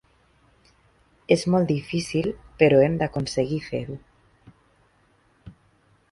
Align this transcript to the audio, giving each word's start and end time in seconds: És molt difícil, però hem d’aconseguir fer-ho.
És 1.35 1.43
molt 1.55 1.67
difícil, 1.73 2.29
però 2.63 2.79
hem 2.85 2.95
d’aconseguir 3.01 3.59
fer-ho. 3.67 3.99